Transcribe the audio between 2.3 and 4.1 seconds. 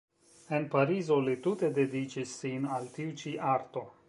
sin al tiu ĉi arto.